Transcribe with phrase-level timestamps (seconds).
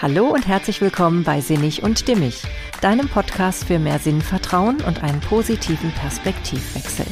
[0.00, 2.44] Hallo und herzlich willkommen bei Sinnig und Stimmig,
[2.80, 7.04] deinem Podcast für mehr Sinnvertrauen und einen positiven Perspektivwechsel.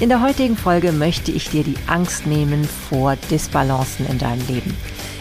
[0.00, 4.74] In der heutigen Folge möchte ich dir die Angst nehmen vor Disbalancen in deinem Leben.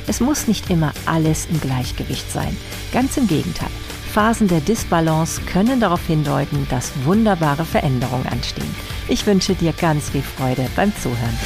[0.07, 2.55] Es muss nicht immer alles im Gleichgewicht sein.
[2.93, 3.71] Ganz im Gegenteil.
[4.13, 8.73] Phasen der Disbalance können darauf hindeuten, dass wunderbare Veränderungen anstehen.
[9.09, 11.37] Ich wünsche dir ganz viel Freude beim Zuhören.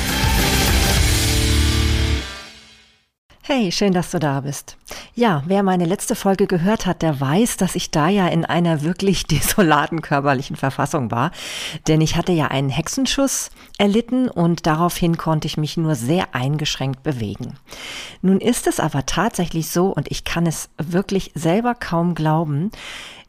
[3.41, 4.77] Hey, schön, dass du da bist.
[5.17, 8.83] Ja, wer meine letzte Folge gehört hat, der weiß, dass ich da ja in einer
[8.83, 11.31] wirklich desolaten körperlichen Verfassung war.
[11.87, 13.49] Denn ich hatte ja einen Hexenschuss
[13.79, 17.55] erlitten und daraufhin konnte ich mich nur sehr eingeschränkt bewegen.
[18.21, 22.69] Nun ist es aber tatsächlich so, und ich kann es wirklich selber kaum glauben,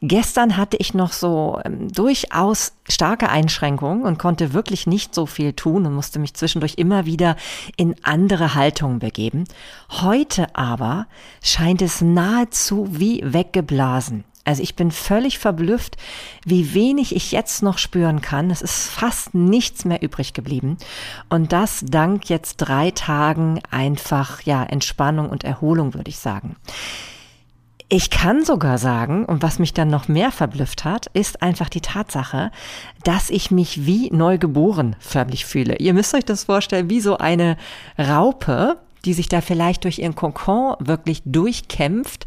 [0.00, 5.52] Gestern hatte ich noch so ähm, durchaus starke Einschränkungen und konnte wirklich nicht so viel
[5.52, 7.36] tun und musste mich zwischendurch immer wieder
[7.76, 9.44] in andere Haltungen begeben.
[9.90, 11.06] Heute aber
[11.42, 14.24] scheint es nahezu wie weggeblasen.
[14.48, 15.98] Also ich bin völlig verblüfft,
[16.42, 18.50] wie wenig ich jetzt noch spüren kann.
[18.50, 20.78] Es ist fast nichts mehr übrig geblieben.
[21.28, 26.56] Und das dank jetzt drei Tagen einfach, ja, Entspannung und Erholung, würde ich sagen.
[27.90, 31.80] Ich kann sogar sagen, und was mich dann noch mehr verblüfft hat, ist einfach die
[31.80, 32.50] Tatsache,
[33.02, 35.76] dass ich mich wie neugeboren förmlich fühle.
[35.76, 37.56] Ihr müsst euch das vorstellen, wie so eine
[37.98, 42.26] Raupe, die sich da vielleicht durch ihren Kokon wirklich durchkämpft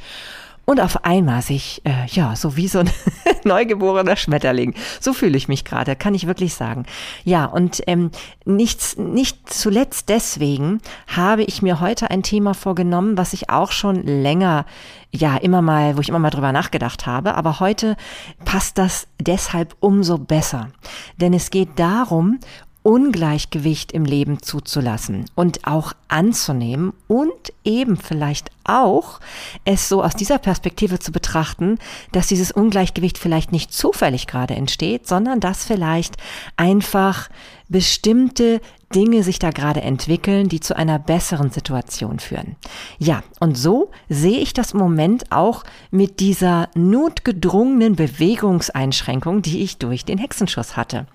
[0.65, 2.89] und auf einmal sich, äh, ja, so wie so ein
[3.43, 4.73] neugeborener Schmetterling.
[4.99, 6.85] So fühle ich mich gerade, kann ich wirklich sagen.
[7.23, 8.11] Ja, und ähm,
[8.45, 14.03] nichts, nicht zuletzt deswegen habe ich mir heute ein Thema vorgenommen, was ich auch schon
[14.03, 14.65] länger,
[15.11, 17.35] ja, immer mal, wo ich immer mal drüber nachgedacht habe.
[17.35, 17.97] Aber heute
[18.45, 20.69] passt das deshalb umso besser.
[21.17, 22.39] Denn es geht darum,
[22.83, 29.19] Ungleichgewicht im Leben zuzulassen und auch anzunehmen und eben vielleicht auch
[29.65, 31.77] es so aus dieser Perspektive zu betrachten,
[32.11, 36.17] dass dieses Ungleichgewicht vielleicht nicht zufällig gerade entsteht, sondern dass vielleicht
[36.57, 37.29] einfach
[37.69, 38.59] bestimmte
[38.93, 42.57] Dinge sich da gerade entwickeln, die zu einer besseren Situation führen.
[42.99, 49.77] Ja, und so sehe ich das im Moment auch mit dieser notgedrungenen Bewegungseinschränkung, die ich
[49.77, 51.07] durch den Hexenschuss hatte.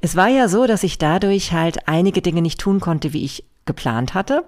[0.00, 3.44] Es war ja so, dass ich dadurch halt einige Dinge nicht tun konnte, wie ich
[3.66, 4.44] geplant hatte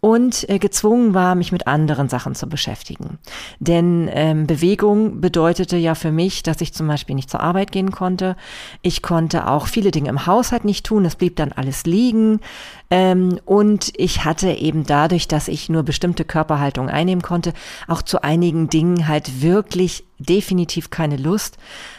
[0.00, 3.18] und äh, gezwungen war, mich mit anderen Sachen zu beschäftigen.
[3.58, 7.90] Denn ähm, Bewegung bedeutete ja für mich, dass ich zum Beispiel nicht zur Arbeit gehen
[7.90, 8.36] konnte.
[8.80, 11.04] Ich konnte auch viele Dinge im Haushalt nicht tun.
[11.04, 12.40] Es blieb dann alles liegen.
[12.90, 17.52] Ähm, und ich hatte eben dadurch, dass ich nur bestimmte Körperhaltung einnehmen konnte,
[17.86, 21.58] auch zu einigen Dingen halt wirklich definitiv keine Lust,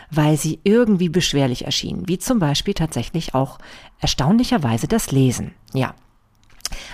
[0.09, 2.07] weil sie irgendwie beschwerlich erschienen.
[2.07, 3.59] Wie zum Beispiel tatsächlich auch
[3.99, 5.53] erstaunlicherweise das Lesen.
[5.73, 5.93] Ja.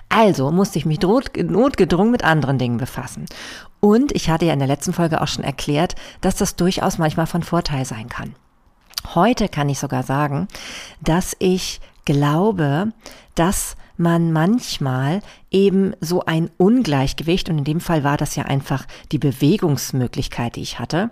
[0.09, 3.25] Also musste ich mich notgedrungen mit anderen Dingen befassen.
[3.79, 7.27] Und ich hatte ja in der letzten Folge auch schon erklärt, dass das durchaus manchmal
[7.27, 8.35] von Vorteil sein kann.
[9.13, 10.47] Heute kann ich sogar sagen,
[11.01, 12.91] dass ich glaube,
[13.35, 15.21] dass man manchmal
[15.51, 20.61] eben so ein Ungleichgewicht, und in dem Fall war das ja einfach die Bewegungsmöglichkeit, die
[20.61, 21.09] ich hatte,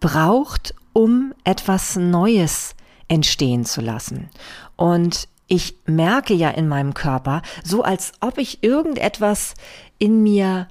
[0.00, 2.74] braucht, um etwas Neues
[3.08, 4.30] entstehen zu lassen.
[4.76, 9.54] Und ich merke ja in meinem Körper, so als ob ich irgendetwas
[9.98, 10.66] in mir,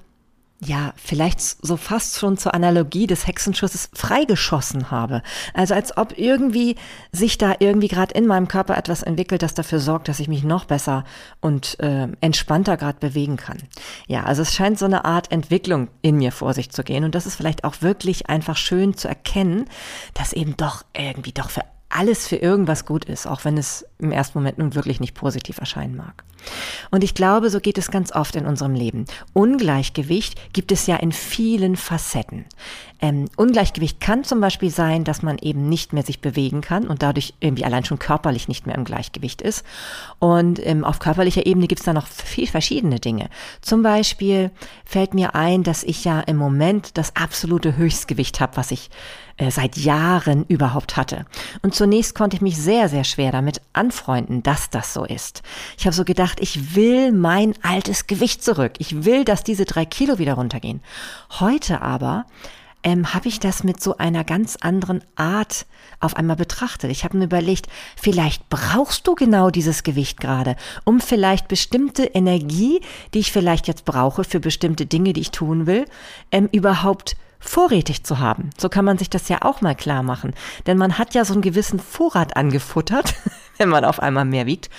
[0.60, 5.22] ja, vielleicht so fast schon zur Analogie des Hexenschusses freigeschossen habe.
[5.54, 6.76] Also als ob irgendwie
[7.12, 10.44] sich da irgendwie gerade in meinem Körper etwas entwickelt, das dafür sorgt, dass ich mich
[10.44, 11.04] noch besser
[11.40, 13.58] und äh, entspannter gerade bewegen kann.
[14.06, 17.14] Ja, also es scheint so eine Art Entwicklung in mir vor sich zu gehen und
[17.14, 19.66] das ist vielleicht auch wirklich einfach schön zu erkennen,
[20.14, 21.62] dass eben doch irgendwie doch für
[21.96, 25.58] alles für irgendwas gut ist, auch wenn es im ersten Moment nun wirklich nicht positiv
[25.58, 26.24] erscheinen mag.
[26.90, 29.06] Und ich glaube, so geht es ganz oft in unserem Leben.
[29.32, 32.44] Ungleichgewicht gibt es ja in vielen Facetten.
[33.00, 37.02] Ähm, Ungleichgewicht kann zum Beispiel sein, dass man eben nicht mehr sich bewegen kann und
[37.02, 39.64] dadurch irgendwie allein schon körperlich nicht mehr im Gleichgewicht ist.
[40.18, 43.28] Und ähm, auf körperlicher Ebene gibt es da noch viel verschiedene Dinge.
[43.60, 44.50] Zum Beispiel
[44.84, 48.90] fällt mir ein, dass ich ja im Moment das absolute Höchstgewicht habe, was ich
[49.36, 51.26] äh, seit Jahren überhaupt hatte.
[51.62, 55.42] Und zunächst konnte ich mich sehr, sehr schwer damit anfreunden, dass das so ist.
[55.78, 58.72] Ich habe so gedacht, ich will mein altes Gewicht zurück.
[58.78, 60.80] Ich will, dass diese drei Kilo wieder runtergehen.
[61.38, 62.24] Heute aber
[62.86, 65.66] ähm, habe ich das mit so einer ganz anderen Art
[65.98, 66.90] auf einmal betrachtet.
[66.90, 67.66] Ich habe mir überlegt,
[67.96, 72.80] vielleicht brauchst du genau dieses Gewicht gerade, um vielleicht bestimmte Energie,
[73.12, 75.84] die ich vielleicht jetzt brauche für bestimmte Dinge, die ich tun will,
[76.30, 78.50] ähm, überhaupt vorrätig zu haben.
[78.58, 80.34] So kann man sich das ja auch mal klar machen.
[80.66, 83.14] Denn man hat ja so einen gewissen Vorrat angefuttert,
[83.58, 84.70] wenn man auf einmal mehr wiegt.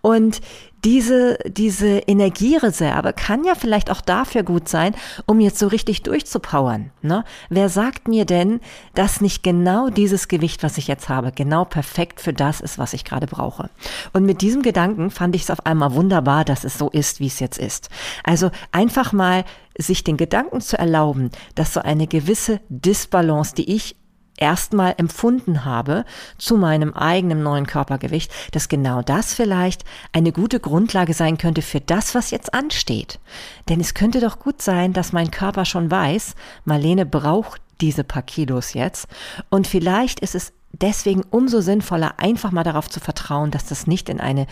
[0.00, 0.40] Und
[0.86, 4.94] diese, diese Energiereserve kann ja vielleicht auch dafür gut sein,
[5.26, 6.92] um jetzt so richtig durchzupowern.
[7.02, 7.24] Ne?
[7.48, 8.60] Wer sagt mir denn,
[8.94, 12.92] dass nicht genau dieses Gewicht, was ich jetzt habe, genau perfekt für das ist, was
[12.92, 13.68] ich gerade brauche?
[14.12, 17.26] Und mit diesem Gedanken fand ich es auf einmal wunderbar, dass es so ist, wie
[17.26, 17.90] es jetzt ist.
[18.22, 19.44] Also einfach mal
[19.76, 23.96] sich den Gedanken zu erlauben, dass so eine gewisse Disbalance, die ich
[24.36, 26.04] erstmal empfunden habe
[26.38, 31.80] zu meinem eigenen neuen Körpergewicht, dass genau das vielleicht eine gute Grundlage sein könnte für
[31.80, 33.18] das, was jetzt ansteht.
[33.68, 36.34] Denn es könnte doch gut sein, dass mein Körper schon weiß,
[36.64, 39.06] Marlene braucht diese paar Kilos jetzt
[39.50, 44.08] und vielleicht ist es deswegen umso sinnvoller, einfach mal darauf zu vertrauen, dass das nicht
[44.08, 44.46] in eine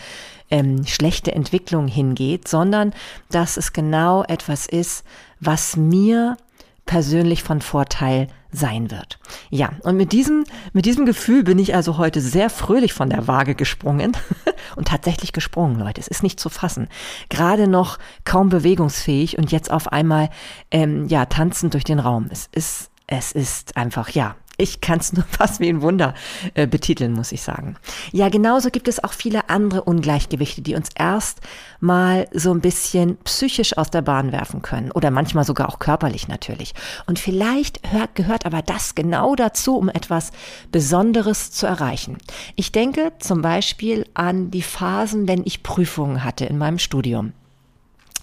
[0.49, 2.93] ähm, schlechte Entwicklung hingeht, sondern
[3.29, 5.03] dass es genau etwas ist,
[5.39, 6.37] was mir
[6.85, 9.19] persönlich von Vorteil sein wird.
[9.49, 13.27] Ja, und mit diesem, mit diesem Gefühl bin ich also heute sehr fröhlich von der
[13.27, 14.13] Waage gesprungen
[14.75, 15.99] und tatsächlich gesprungen, Leute.
[15.99, 16.87] Es ist nicht zu fassen.
[17.29, 20.29] Gerade noch kaum bewegungsfähig und jetzt auf einmal,
[20.71, 22.27] ähm, ja, tanzend durch den Raum.
[22.31, 26.13] Es ist, es ist einfach, ja, ich kann es nur fast wie ein Wunder
[26.53, 27.75] äh, betiteln, muss ich sagen.
[28.11, 31.41] Ja, genauso gibt es auch viele andere Ungleichgewichte, die uns erst
[31.79, 36.27] mal so ein bisschen psychisch aus der Bahn werfen können oder manchmal sogar auch körperlich
[36.27, 36.73] natürlich.
[37.05, 40.31] Und vielleicht hört, gehört aber das genau dazu, um etwas
[40.71, 42.17] Besonderes zu erreichen.
[42.55, 47.33] Ich denke zum Beispiel an die Phasen, wenn ich Prüfungen hatte in meinem Studium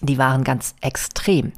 [0.03, 1.53] die waren ganz extrem.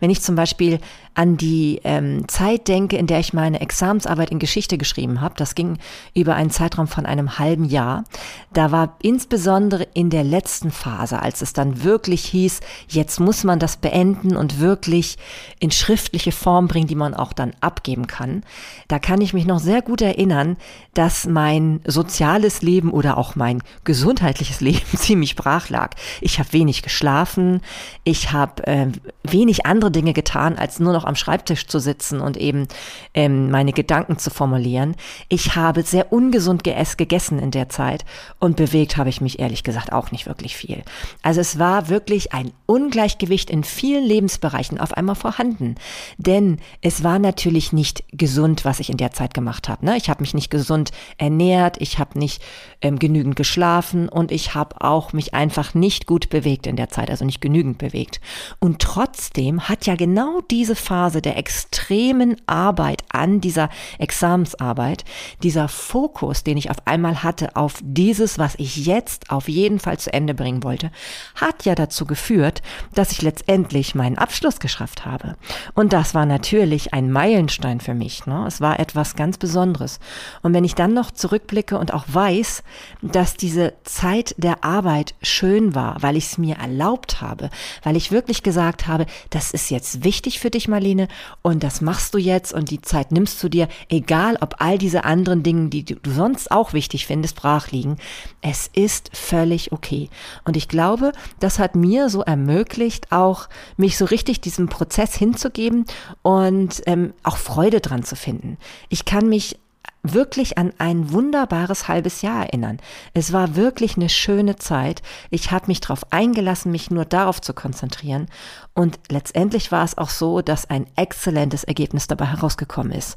[0.00, 0.80] Wenn ich zum Beispiel
[1.14, 5.34] an die ähm, Zeit denke, in der ich meine Examensarbeit in Geschichte geschrieben habe.
[5.36, 5.78] Das ging
[6.14, 8.04] über einen Zeitraum von einem halben Jahr.
[8.52, 13.58] Da war insbesondere in der letzten Phase, als es dann wirklich hieß, jetzt muss man
[13.58, 15.18] das beenden und wirklich
[15.58, 18.42] in schriftliche Form bringen, die man auch dann abgeben kann.
[18.88, 20.56] Da kann ich mich noch sehr gut erinnern,
[20.94, 25.94] dass mein soziales Leben oder auch mein gesundheitliches Leben ziemlich brach lag.
[26.20, 27.60] Ich habe wenig geschlafen,
[28.04, 28.86] ich habe äh,
[29.22, 32.68] wenig andere Dinge getan, als nur noch noch am Schreibtisch zu sitzen und eben
[33.14, 34.96] ähm, meine Gedanken zu formulieren.
[35.28, 38.04] Ich habe sehr ungesund gegessen in der Zeit
[38.38, 40.82] und bewegt habe ich mich ehrlich gesagt auch nicht wirklich viel.
[41.22, 45.76] Also es war wirklich ein Ungleichgewicht in vielen Lebensbereichen auf einmal vorhanden.
[46.18, 49.86] Denn es war natürlich nicht gesund, was ich in der Zeit gemacht habe.
[49.86, 49.96] Ne?
[49.96, 52.42] Ich habe mich nicht gesund ernährt, ich habe nicht
[52.82, 57.10] ähm, genügend geschlafen und ich habe auch mich einfach nicht gut bewegt in der Zeit,
[57.10, 58.20] also nicht genügend bewegt.
[58.58, 63.68] Und trotzdem hat ja genau diese Phase der extremen Arbeit an dieser
[64.00, 65.04] Examensarbeit,
[65.40, 70.00] dieser Fokus, den ich auf einmal hatte auf dieses, was ich jetzt auf jeden Fall
[70.00, 70.90] zu Ende bringen wollte,
[71.36, 72.60] hat ja dazu geführt,
[72.92, 75.36] dass ich letztendlich meinen Abschluss geschafft habe.
[75.74, 78.26] Und das war natürlich ein Meilenstein für mich.
[78.26, 78.44] Ne?
[78.48, 80.00] Es war etwas ganz Besonderes.
[80.42, 82.64] Und wenn ich dann noch zurückblicke und auch weiß,
[83.00, 87.48] dass diese Zeit der Arbeit schön war, weil ich es mir erlaubt habe,
[87.84, 91.08] weil ich wirklich gesagt habe, das ist jetzt wichtig für dich, mal Marlene,
[91.42, 95.04] und das machst du jetzt und die Zeit nimmst du dir, egal ob all diese
[95.04, 97.98] anderen Dinge, die du sonst auch wichtig findest, brach liegen.
[98.40, 100.08] Es ist völlig okay.
[100.44, 105.84] Und ich glaube, das hat mir so ermöglicht, auch mich so richtig diesem Prozess hinzugeben
[106.22, 108.56] und ähm, auch Freude dran zu finden.
[108.88, 109.58] Ich kann mich
[110.02, 112.78] wirklich an ein wunderbares halbes Jahr erinnern.
[113.12, 115.02] Es war wirklich eine schöne Zeit.
[115.28, 118.26] Ich habe mich darauf eingelassen, mich nur darauf zu konzentrieren.
[118.74, 123.16] Und letztendlich war es auch so, dass ein exzellentes Ergebnis dabei herausgekommen ist.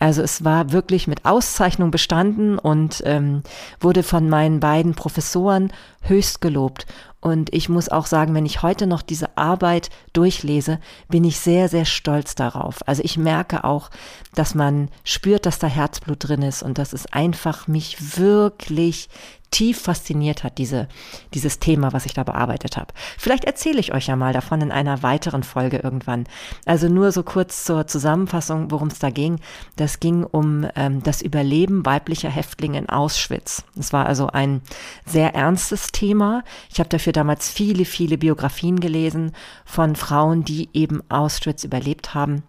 [0.00, 3.42] Also es war wirklich mit Auszeichnung bestanden und ähm,
[3.78, 5.72] wurde von meinen beiden Professoren
[6.02, 6.86] höchst gelobt.
[7.24, 10.78] Und ich muss auch sagen, wenn ich heute noch diese Arbeit durchlese,
[11.08, 12.86] bin ich sehr, sehr stolz darauf.
[12.86, 13.88] Also ich merke auch,
[14.34, 19.08] dass man spürt, dass da Herzblut drin ist und dass es einfach mich wirklich
[19.50, 20.88] tief fasziniert hat, diese,
[21.32, 22.92] dieses Thema, was ich da bearbeitet habe.
[23.18, 26.24] Vielleicht erzähle ich euch ja mal davon in einer weiteren Folge irgendwann.
[26.66, 29.38] Also nur so kurz zur Zusammenfassung, worum es da ging.
[29.76, 33.64] Das ging um ähm, das Überleben weiblicher Häftlinge in Auschwitz.
[33.78, 34.60] Es war also ein
[35.06, 36.42] sehr ernstes Thema.
[36.70, 39.32] Ich habe dafür damals viele, viele Biografien gelesen
[39.64, 42.42] von Frauen, die eben Auschwitz überlebt haben.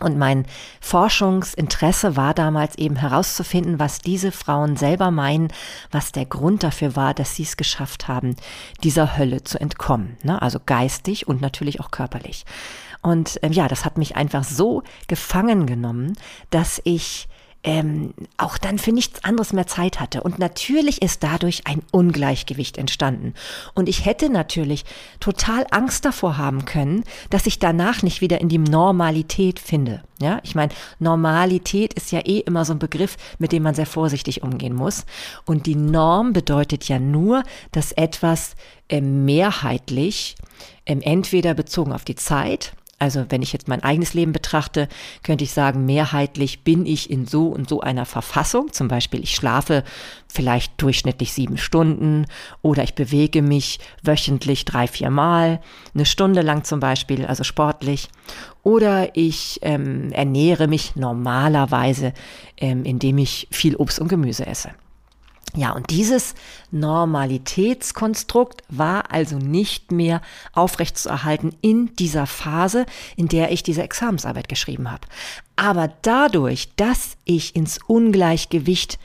[0.00, 0.44] Und mein
[0.80, 5.52] Forschungsinteresse war damals eben herauszufinden, was diese Frauen selber meinen,
[5.92, 8.34] was der Grund dafür war, dass sie es geschafft haben,
[8.82, 10.16] dieser Hölle zu entkommen.
[10.22, 10.42] Ne?
[10.42, 12.44] Also geistig und natürlich auch körperlich.
[13.02, 16.14] Und ähm, ja, das hat mich einfach so gefangen genommen,
[16.50, 17.28] dass ich
[17.64, 20.22] ähm, auch dann für nichts anderes mehr Zeit hatte.
[20.22, 23.32] Und natürlich ist dadurch ein Ungleichgewicht entstanden.
[23.74, 24.84] Und ich hätte natürlich
[25.18, 30.02] total Angst davor haben können, dass ich danach nicht wieder in die Normalität finde.
[30.20, 33.86] Ja, ich meine, Normalität ist ja eh immer so ein Begriff, mit dem man sehr
[33.86, 35.06] vorsichtig umgehen muss.
[35.46, 37.42] Und die Norm bedeutet ja nur,
[37.72, 38.54] dass etwas
[38.88, 40.36] äh, mehrheitlich
[40.86, 44.88] ähm, entweder bezogen auf die Zeit, also wenn ich jetzt mein eigenes Leben betrachte,
[45.22, 48.72] könnte ich sagen, mehrheitlich bin ich in so und so einer Verfassung.
[48.72, 49.84] Zum Beispiel, ich schlafe
[50.28, 52.26] vielleicht durchschnittlich sieben Stunden
[52.62, 55.60] oder ich bewege mich wöchentlich drei, vier Mal,
[55.94, 58.08] eine Stunde lang zum Beispiel, also sportlich.
[58.62, 62.14] Oder ich ähm, ernähre mich normalerweise,
[62.56, 64.70] ähm, indem ich viel Obst und Gemüse esse.
[65.56, 66.34] Ja, und dieses
[66.72, 70.20] Normalitätskonstrukt war also nicht mehr
[70.52, 75.06] aufrechtzuerhalten in dieser Phase, in der ich diese Examensarbeit geschrieben habe.
[75.54, 78.98] Aber dadurch, dass ich ins Ungleichgewicht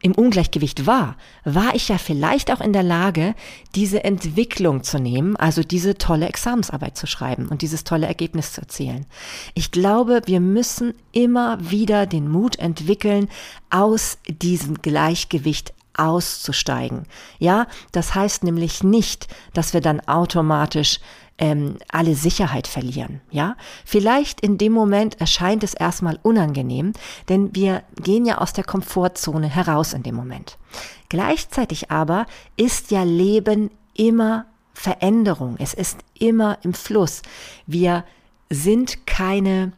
[0.00, 3.34] im Ungleichgewicht war, war ich ja vielleicht auch in der Lage,
[3.74, 8.62] diese Entwicklung zu nehmen, also diese tolle Examensarbeit zu schreiben und dieses tolle Ergebnis zu
[8.62, 9.06] erzielen.
[9.54, 13.28] Ich glaube, wir müssen immer wieder den Mut entwickeln,
[13.68, 17.04] aus diesem Gleichgewicht auszusteigen.
[17.38, 21.00] Ja, das heißt nämlich nicht, dass wir dann automatisch
[21.38, 23.20] ähm, alle Sicherheit verlieren.
[23.30, 26.92] Ja, vielleicht in dem Moment erscheint es erstmal unangenehm,
[27.28, 30.56] denn wir gehen ja aus der Komfortzone heraus in dem Moment.
[31.08, 32.26] Gleichzeitig aber
[32.56, 35.56] ist ja Leben immer Veränderung.
[35.58, 37.22] Es ist immer im Fluss.
[37.66, 38.04] Wir
[38.50, 39.72] sind keine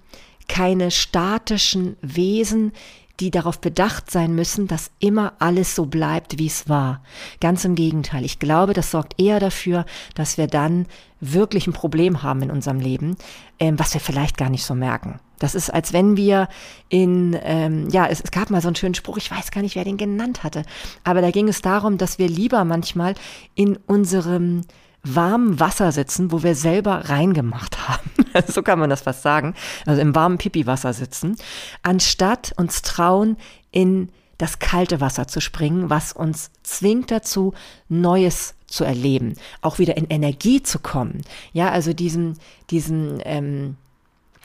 [0.48, 2.72] keine statischen Wesen,
[3.20, 7.02] die darauf bedacht sein müssen, dass immer alles so bleibt, wie es war.
[7.40, 8.24] Ganz im Gegenteil.
[8.24, 9.84] Ich glaube, das sorgt eher dafür,
[10.14, 10.86] dass wir dann
[11.20, 13.16] wirklich ein Problem haben in unserem Leben,
[13.58, 15.18] ähm, was wir vielleicht gar nicht so merken.
[15.40, 16.48] Das ist, als wenn wir
[16.88, 19.76] in, ähm, ja, es, es gab mal so einen schönen Spruch, ich weiß gar nicht,
[19.76, 20.62] wer den genannt hatte,
[21.04, 23.14] aber da ging es darum, dass wir lieber manchmal
[23.54, 24.62] in unserem
[25.02, 28.10] warmen Wasser sitzen, wo wir selber reingemacht haben.
[28.46, 29.54] so kann man das fast sagen.
[29.86, 31.36] Also im warmen Pipi-Wasser sitzen,
[31.82, 33.36] anstatt uns trauen,
[33.70, 37.54] in das kalte Wasser zu springen, was uns zwingt dazu,
[37.88, 41.22] Neues zu erleben, auch wieder in Energie zu kommen.
[41.52, 42.38] Ja, also diesen,
[42.70, 43.76] diesen, ähm,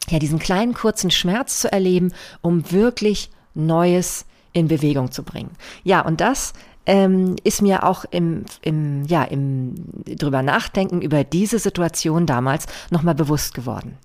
[0.09, 2.11] ja, diesen kleinen kurzen Schmerz zu erleben,
[2.41, 5.51] um wirklich Neues in Bewegung zu bringen.
[5.83, 6.53] Ja, und das
[6.85, 9.75] ähm, ist mir auch im, im, ja, im
[10.05, 13.97] drüber nachdenken über diese Situation damals nochmal bewusst geworden.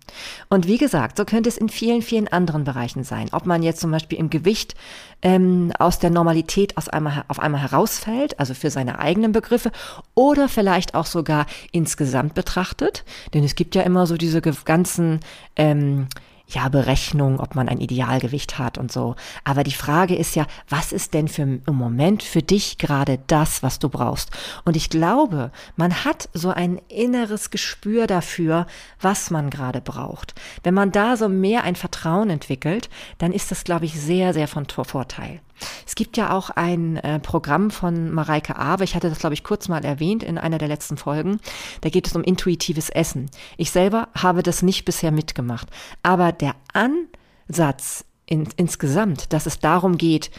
[0.49, 3.29] Und wie gesagt, so könnte es in vielen, vielen anderen Bereichen sein.
[3.33, 4.75] Ob man jetzt zum Beispiel im Gewicht
[5.23, 9.73] ähm, aus der Normalität aus einmal, auf einmal herausfällt, also für seine eigenen Begriffe,
[10.15, 13.05] oder vielleicht auch sogar insgesamt betrachtet.
[13.35, 15.21] Denn es gibt ja immer so diese ganzen
[15.57, 16.07] ähm,
[16.49, 19.17] ja, Berechnung, ob man ein Idealgewicht hat und so.
[19.45, 23.63] Aber die Frage ist ja, was ist denn für im Moment für dich gerade das,
[23.63, 24.31] was du brauchst?
[24.65, 28.67] Und ich glaube, man hat so ein inneres Gespür dafür,
[29.01, 30.35] was man gerade braucht.
[30.63, 32.89] Wenn man da so mehr ein Vertrauen entwickelt,
[33.19, 35.41] dann ist das, glaube ich, sehr, sehr von Vorteil.
[35.87, 39.45] Es gibt ja auch ein äh, Programm von Mareike Awe, ich hatte das, glaube ich,
[39.45, 41.41] kurz mal erwähnt in einer der letzten Folgen.
[41.81, 43.31] Da geht es um intuitives Essen.
[43.57, 45.69] Ich selber habe das nicht bisher mitgemacht.
[46.03, 50.31] Aber der Ansatz in, insgesamt, dass es darum geht,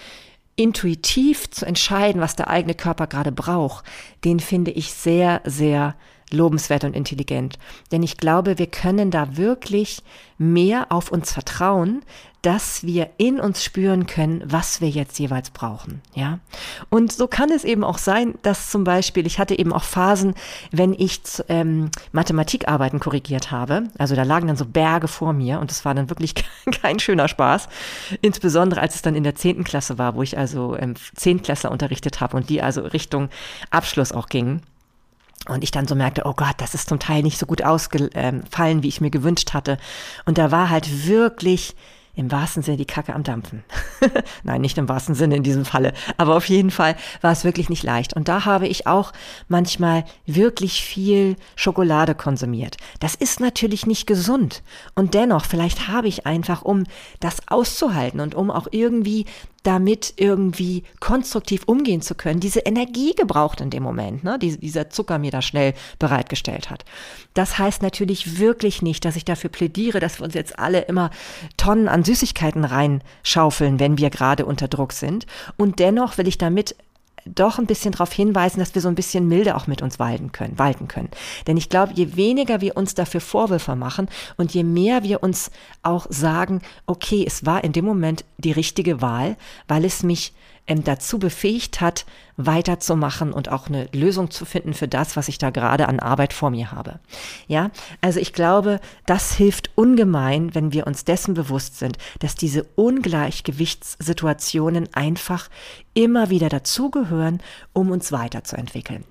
[0.56, 3.86] intuitiv zu entscheiden, was der eigene Körper gerade braucht,
[4.26, 5.96] den finde ich sehr, sehr
[6.32, 7.58] lobenswert und intelligent.
[7.92, 10.04] Denn ich glaube, wir können da wirklich
[10.38, 12.02] mehr auf uns vertrauen,
[12.42, 16.40] dass wir in uns spüren können, was wir jetzt jeweils brauchen, ja.
[16.90, 20.36] Und so kann es eben auch sein, dass zum Beispiel, ich hatte eben auch Phasen,
[20.72, 21.20] wenn ich
[21.50, 25.94] ähm, Mathematikarbeiten korrigiert habe, also da lagen dann so Berge vor mir und das war
[25.94, 26.34] dann wirklich
[26.82, 27.68] kein schöner Spaß,
[28.22, 32.22] insbesondere als es dann in der zehnten Klasse war, wo ich also ähm, Zehntklässler unterrichtet
[32.22, 33.28] habe und die also Richtung
[33.70, 34.62] Abschluss auch gingen.
[35.48, 38.84] Und ich dann so merkte, oh Gott, das ist zum Teil nicht so gut ausgefallen,
[38.84, 39.78] wie ich mir gewünscht hatte.
[40.26, 41.76] Und da war halt wirklich
[42.20, 43.64] im wahrsten Sinne die Kacke am Dampfen.
[44.44, 45.94] Nein, nicht im wahrsten Sinne in diesem Falle.
[46.18, 48.14] Aber auf jeden Fall war es wirklich nicht leicht.
[48.14, 49.14] Und da habe ich auch
[49.48, 52.76] manchmal wirklich viel Schokolade konsumiert.
[53.00, 54.64] Das ist natürlich nicht gesund.
[54.96, 56.84] Und dennoch, vielleicht habe ich einfach, um
[57.22, 59.26] das auszuhalten und um auch irgendwie
[59.64, 64.90] damit irgendwie konstruktiv umgehen zu können, diese Energie gebraucht in dem Moment, ne, die dieser
[64.90, 66.86] Zucker mir da schnell bereitgestellt hat.
[67.34, 71.10] Das heißt natürlich wirklich nicht, dass ich dafür plädiere, dass wir uns jetzt alle immer
[71.58, 75.26] Tonnen an Süßigkeiten reinschaufeln, wenn wir gerade unter Druck sind.
[75.58, 76.76] Und dennoch will ich damit
[77.36, 80.32] doch ein bisschen darauf hinweisen, dass wir so ein bisschen milde auch mit uns walten
[80.32, 81.10] können, walten können.
[81.48, 85.52] Denn ich glaube, je weniger wir uns dafür Vorwürfe machen und je mehr wir uns
[85.84, 90.34] auch sagen, okay, es war in dem Moment die richtige Wahl, weil es mich
[90.70, 92.06] ähm, dazu befähigt hat,
[92.38, 96.32] weiterzumachen und auch eine Lösung zu finden für das, was ich da gerade an Arbeit
[96.32, 97.02] vor mir habe.
[97.48, 102.64] Ja, also ich glaube, das hilft ungemein, wenn wir uns dessen bewusst sind, dass diese
[102.76, 105.50] Ungleichgewichtssituationen einfach
[105.94, 107.42] immer wieder dazugehören,
[107.74, 109.04] um uns weiterzuentwickeln.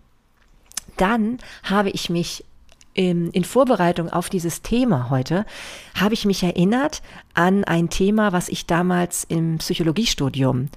[0.97, 2.47] Dann habe ich mich
[2.95, 5.47] in Vorbereitung auf dieses Thema heute
[5.95, 7.01] habe ich mich erinnert
[7.33, 10.69] an ein Thema, was ich damals im Psychologiestudium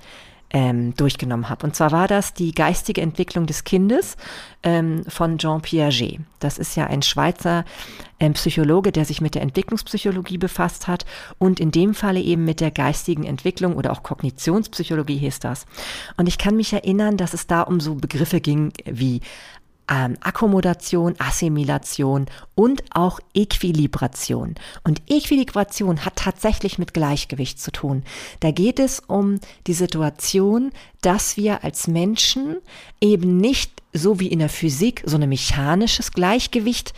[0.53, 1.65] ähm, durchgenommen habe.
[1.65, 4.17] Und zwar war das die geistige Entwicklung des Kindes
[4.63, 6.19] ähm, von Jean Piaget.
[6.39, 7.65] Das ist ja ein Schweizer
[8.19, 11.05] ähm, Psychologe, der sich mit der Entwicklungspsychologie befasst hat
[11.37, 15.65] und in dem Falle eben mit der geistigen Entwicklung oder auch Kognitionspsychologie hieß das.
[16.17, 19.21] Und ich kann mich erinnern, dass es da um so Begriffe ging wie
[19.91, 24.55] ähm, Akkommodation, Assimilation und auch Äquilibration.
[24.83, 28.03] Und Äquilibration hat tatsächlich mit Gleichgewicht zu tun.
[28.39, 30.71] Da geht es um die Situation,
[31.01, 32.57] dass wir als Menschen
[33.01, 36.93] eben nicht so wie in der Physik so ein mechanisches Gleichgewicht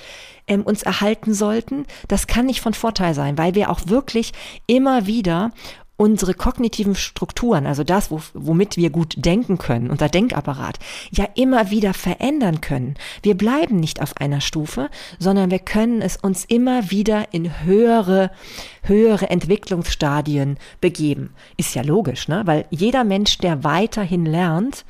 [0.48, 1.86] ähm, uns erhalten sollten.
[2.08, 4.34] Das kann nicht von Vorteil sein, weil wir auch wirklich
[4.68, 5.52] immer wieder
[5.96, 10.80] unsere kognitiven Strukturen, also das, wo, womit wir gut denken können, unser Denkapparat,
[11.12, 12.96] ja immer wieder verändern können.
[13.22, 18.32] Wir bleiben nicht auf einer Stufe, sondern wir können es uns immer wieder in höhere,
[18.82, 21.34] höhere Entwicklungsstadien begeben.
[21.58, 22.42] Ist ja logisch, ne?
[22.46, 24.86] Weil jeder Mensch, der weiterhin lernt,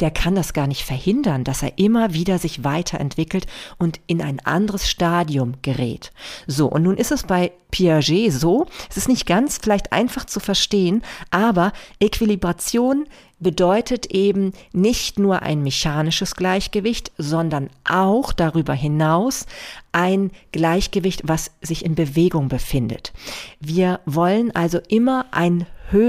[0.00, 3.46] der kann das gar nicht verhindern, dass er immer wieder sich weiterentwickelt
[3.78, 6.12] und in ein anderes Stadium gerät.
[6.46, 10.40] So, und nun ist es bei Piaget so, es ist nicht ganz vielleicht einfach zu
[10.40, 13.06] verstehen, aber Äquilibration
[13.40, 19.46] bedeutet eben nicht nur ein mechanisches Gleichgewicht, sondern auch darüber hinaus
[19.92, 23.12] ein Gleichgewicht, was sich in Bewegung befindet.
[23.60, 25.66] Wir wollen also immer ein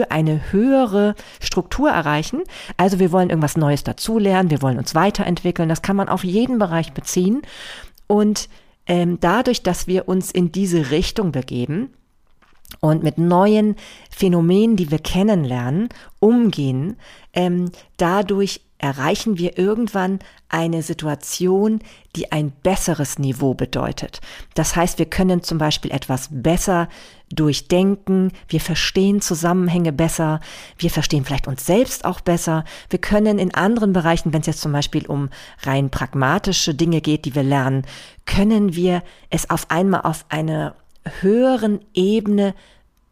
[0.10, 2.44] eine höhere Struktur erreichen.
[2.78, 5.70] Also wir wollen irgendwas Neues dazulernen, wir wollen uns weiterentwickeln.
[5.70, 7.42] Das kann man auf jeden Bereich beziehen.
[8.08, 8.50] Und
[8.86, 11.94] ähm, dadurch, dass wir uns in diese Richtung begeben,
[12.80, 13.76] und mit neuen
[14.10, 16.98] Phänomenen, die wir kennenlernen, umgehen,
[17.34, 21.82] ähm, dadurch erreichen wir irgendwann eine Situation,
[22.16, 24.22] die ein besseres Niveau bedeutet.
[24.56, 26.88] Das heißt, wir können zum Beispiel etwas besser
[27.30, 30.40] durchdenken, wir verstehen Zusammenhänge besser,
[30.78, 34.62] wir verstehen vielleicht uns selbst auch besser, wir können in anderen Bereichen, wenn es jetzt
[34.62, 35.30] zum Beispiel um
[35.64, 37.86] rein pragmatische Dinge geht, die wir lernen,
[38.26, 40.74] können wir es auf einmal auf eine
[41.22, 42.54] höheren Ebene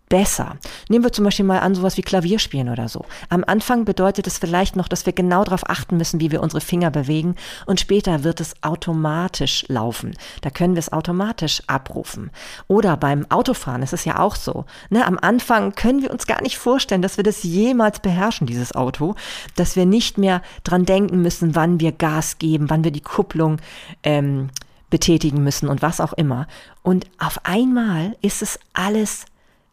[0.09, 0.57] besser.
[0.89, 3.05] Nehmen wir zum Beispiel mal an, sowas wie Klavierspielen oder so.
[3.29, 6.61] Am Anfang bedeutet es vielleicht noch, dass wir genau darauf achten müssen, wie wir unsere
[6.61, 10.13] Finger bewegen und später wird es automatisch laufen.
[10.41, 12.31] Da können wir es automatisch abrufen.
[12.67, 14.65] Oder beim Autofahren ist es ja auch so.
[14.89, 18.73] Ne, am Anfang können wir uns gar nicht vorstellen, dass wir das jemals beherrschen, dieses
[18.73, 19.15] Auto,
[19.55, 23.57] dass wir nicht mehr dran denken müssen, wann wir Gas geben, wann wir die Kupplung
[24.03, 24.49] ähm,
[24.89, 26.47] betätigen müssen und was auch immer.
[26.83, 29.25] Und auf einmal ist es alles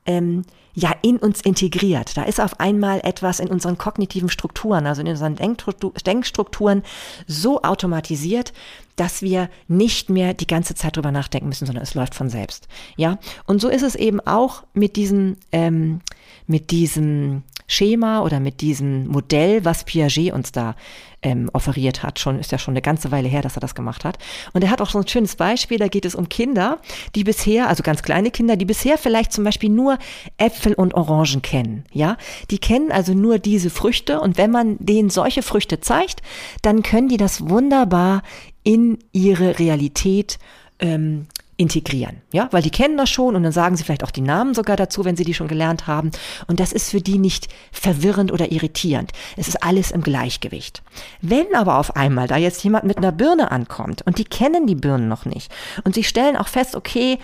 [0.07, 2.17] ähm, ja in uns integriert.
[2.17, 6.83] Da ist auf einmal etwas in unseren kognitiven Strukturen, also in unseren Denkstrukturen
[7.27, 8.53] so automatisiert,
[8.97, 12.69] dass wir nicht mehr die ganze Zeit drüber nachdenken müssen, sondern es läuft von selbst.
[12.97, 16.01] Ja, und so ist es eben auch mit diesem ähm,
[16.47, 20.75] mit diesem Schema oder mit diesem Modell, was Piaget uns da
[21.23, 22.19] ähm, offeriert hat.
[22.19, 24.19] Schon ist ja schon eine ganze Weile her, dass er das gemacht hat.
[24.53, 25.79] Und er hat auch so ein schönes Beispiel.
[25.79, 26.79] Da geht es um Kinder,
[27.15, 29.99] die bisher, also ganz kleine Kinder, die bisher vielleicht zum Beispiel nur
[30.37, 31.85] Äpfel und Orangen kennen.
[31.93, 32.19] Ja,
[32.51, 34.21] die kennen also nur diese Früchte.
[34.21, 36.21] Und wenn man denen solche Früchte zeigt,
[36.63, 38.23] dann können die das wunderbar
[38.63, 40.39] in ihre Realität
[40.79, 44.21] ähm, integrieren, ja, weil die kennen das schon und dann sagen sie vielleicht auch die
[44.21, 46.11] Namen sogar dazu, wenn sie die schon gelernt haben
[46.49, 49.13] und das ist für die nicht verwirrend oder irritierend.
[49.37, 50.83] Es ist alles im Gleichgewicht.
[51.21, 54.75] Wenn aber auf einmal da jetzt jemand mit einer Birne ankommt und die kennen die
[54.75, 55.53] Birnen noch nicht
[55.85, 57.19] und sie stellen auch fest, okay,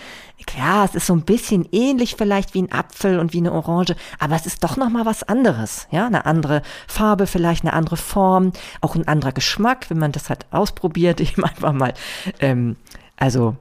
[0.45, 3.95] klar, es ist so ein bisschen ähnlich vielleicht wie ein Apfel und wie eine Orange,
[4.19, 7.97] aber es ist doch noch mal was anderes, ja, eine andere Farbe, vielleicht eine andere
[7.97, 11.93] Form, auch ein anderer Geschmack, wenn man das halt ausprobiert, eben einfach mal,
[12.39, 12.77] ähm,
[13.17, 13.57] also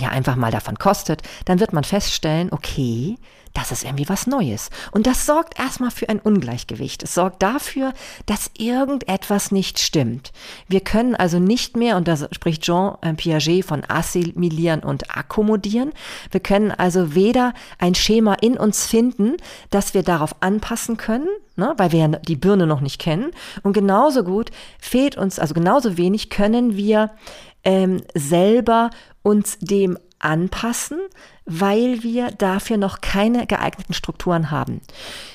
[0.00, 3.16] ja einfach mal davon kostet, dann wird man feststellen, okay,
[3.54, 4.68] das ist irgendwie was Neues.
[4.90, 7.04] Und das sorgt erstmal für ein Ungleichgewicht.
[7.04, 7.94] Es sorgt dafür,
[8.26, 10.32] dass irgendetwas nicht stimmt.
[10.66, 15.92] Wir können also nicht mehr, und da spricht Jean Piaget von assimilieren und akkommodieren,
[16.32, 19.36] wir können also weder ein Schema in uns finden,
[19.70, 23.30] das wir darauf anpassen können, ne, weil wir ja die Birne noch nicht kennen,
[23.62, 27.12] und genauso gut fehlt uns, also genauso wenig können wir
[27.62, 28.90] ähm, selber
[29.24, 31.00] uns dem anpassen,
[31.46, 34.80] weil wir dafür noch keine geeigneten Strukturen haben.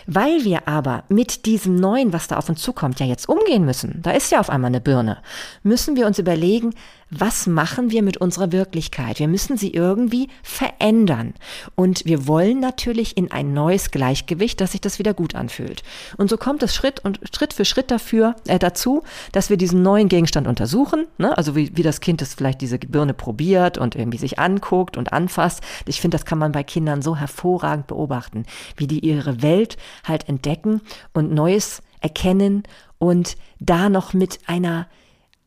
[0.07, 4.01] Weil wir aber mit diesem Neuen, was da auf uns zukommt, ja jetzt umgehen müssen,
[4.01, 5.19] da ist ja auf einmal eine Birne,
[5.61, 6.73] müssen wir uns überlegen,
[7.11, 9.19] was machen wir mit unserer Wirklichkeit?
[9.19, 11.33] Wir müssen sie irgendwie verändern.
[11.75, 15.81] Und wir wollen natürlich in ein neues Gleichgewicht, dass sich das wieder gut anfühlt.
[16.17, 19.81] Und so kommt es Schritt und Schritt für Schritt dafür, äh, dazu, dass wir diesen
[19.81, 21.07] neuen Gegenstand untersuchen.
[21.17, 21.35] Ne?
[21.35, 25.11] Also wie, wie das Kind das vielleicht diese Birne probiert und irgendwie sich anguckt und
[25.11, 25.61] anfasst.
[25.85, 28.45] Ich finde, das kann man bei Kindern so hervorragend beobachten,
[28.77, 30.81] wie die ihre Welt halt entdecken
[31.13, 32.63] und Neues erkennen
[32.97, 34.87] und da noch mit einer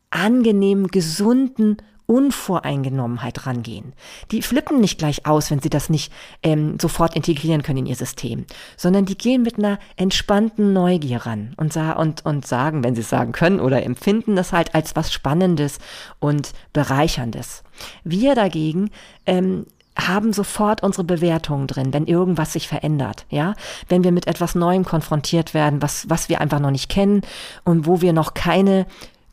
[0.09, 3.93] angenehmen, gesunden Unvoreingenommenheit rangehen.
[4.31, 6.11] Die flippen nicht gleich aus, wenn sie das nicht
[6.43, 11.53] ähm, sofort integrieren können in ihr System, sondern die gehen mit einer entspannten Neugier ran
[11.57, 15.13] und, und, und sagen, wenn sie es sagen können oder empfinden das halt als was
[15.13, 15.79] Spannendes
[16.19, 17.63] und Bereicherndes.
[18.03, 18.89] Wir dagegen
[19.25, 19.65] ähm,
[19.97, 23.53] haben sofort unsere Bewertungen drin, wenn irgendwas sich verändert, ja,
[23.89, 27.21] wenn wir mit etwas Neuem konfrontiert werden, was, was wir einfach noch nicht kennen
[27.63, 28.85] und wo wir noch keine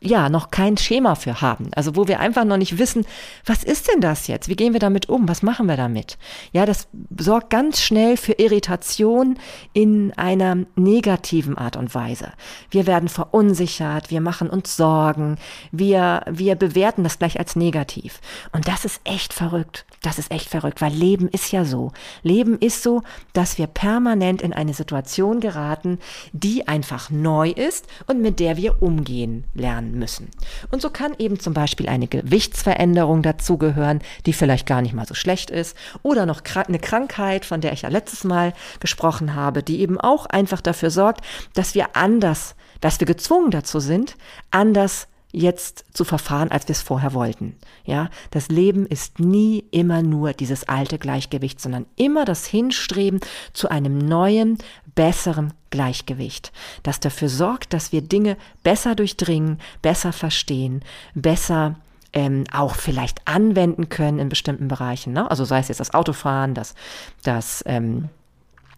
[0.02, 1.68] ja, noch kein Schema für haben.
[1.74, 3.04] Also wo wir einfach noch nicht wissen,
[3.44, 4.48] was ist denn das jetzt?
[4.48, 5.28] Wie gehen wir damit um?
[5.28, 6.16] Was machen wir damit?
[6.52, 9.38] Ja, das sorgt ganz schnell für Irritation
[9.74, 12.32] in einer negativen Art und Weise.
[12.70, 15.36] Wir werden verunsichert, wir machen uns Sorgen,
[15.70, 18.20] wir, wir bewerten das gleich als negativ.
[18.52, 19.84] Und das ist echt verrückt.
[20.02, 21.92] Das ist echt verrückt, weil Leben ist ja so.
[22.22, 23.02] Leben ist so,
[23.34, 25.98] dass wir permanent in eine Situation geraten,
[26.32, 30.30] die einfach neu ist und mit der wir umgehen lernen müssen.
[30.70, 35.14] Und so kann eben zum Beispiel eine Gewichtsveränderung dazugehören, die vielleicht gar nicht mal so
[35.14, 39.80] schlecht ist, oder noch eine Krankheit, von der ich ja letztes Mal gesprochen habe, die
[39.80, 41.24] eben auch einfach dafür sorgt,
[41.54, 44.16] dass wir anders, dass wir gezwungen dazu sind,
[44.50, 47.56] anders jetzt zu verfahren, als wir es vorher wollten.
[47.84, 53.20] Ja, das Leben ist nie immer nur dieses alte Gleichgewicht, sondern immer das Hinstreben
[53.52, 54.58] zu einem neuen,
[54.94, 60.82] besseren Gleichgewicht, das dafür sorgt, dass wir Dinge besser durchdringen, besser verstehen,
[61.14, 61.76] besser
[62.12, 65.12] ähm, auch vielleicht anwenden können in bestimmten Bereichen.
[65.12, 65.30] Ne?
[65.30, 66.74] Also sei es jetzt das Autofahren, das,
[67.22, 68.08] das ähm,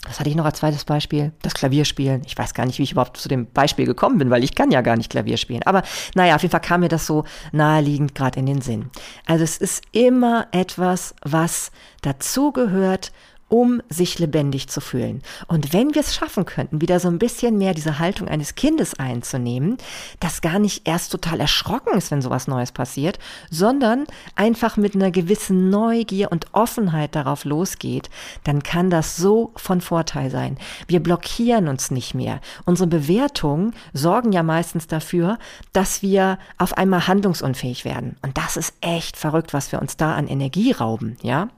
[0.06, 1.32] was hatte ich noch als zweites Beispiel?
[1.42, 2.22] Das Klavierspielen.
[2.26, 4.72] Ich weiß gar nicht, wie ich überhaupt zu dem Beispiel gekommen bin, weil ich kann
[4.72, 5.62] ja gar nicht Klavier spielen.
[5.64, 5.82] Aber
[6.14, 8.90] naja, auf jeden Fall kam mir das so naheliegend gerade in den Sinn.
[9.26, 13.12] Also es ist immer etwas, was dazugehört
[13.52, 15.20] um sich lebendig zu fühlen.
[15.46, 18.98] Und wenn wir es schaffen könnten, wieder so ein bisschen mehr diese Haltung eines Kindes
[18.98, 19.76] einzunehmen,
[20.20, 23.18] das gar nicht erst total erschrocken ist, wenn sowas Neues passiert,
[23.50, 28.08] sondern einfach mit einer gewissen Neugier und Offenheit darauf losgeht,
[28.44, 30.56] dann kann das so von Vorteil sein.
[30.86, 32.40] Wir blockieren uns nicht mehr.
[32.64, 35.38] Unsere Bewertungen sorgen ja meistens dafür,
[35.74, 38.16] dass wir auf einmal handlungsunfähig werden.
[38.22, 41.50] Und das ist echt verrückt, was wir uns da an Energie rauben, ja?